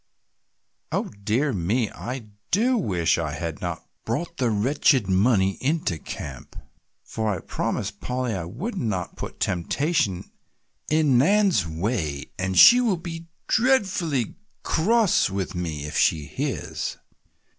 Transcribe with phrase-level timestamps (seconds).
[0.91, 6.55] "Oh dear me, I do wish I had not brought the wretched money into camp,
[7.03, 10.31] for I promised Polly I would not put temptation
[10.89, 16.97] in Nan's way and she will be dreadfully cross with me if she hears!"